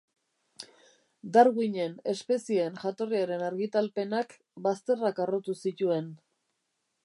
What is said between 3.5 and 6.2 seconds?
argitalpenak bazterrak harrotu zituen